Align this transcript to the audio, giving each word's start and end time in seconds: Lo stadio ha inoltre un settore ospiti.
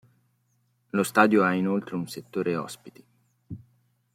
Lo 0.89 1.03
stadio 1.03 1.43
ha 1.43 1.53
inoltre 1.53 1.93
un 1.93 2.07
settore 2.07 2.55
ospiti. 2.55 3.05